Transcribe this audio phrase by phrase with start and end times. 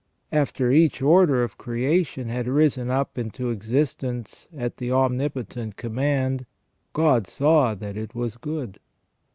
[0.31, 6.47] After each order of creation had risen up into existence at the Omnipotent command,
[6.91, 8.79] "God saw that it was good".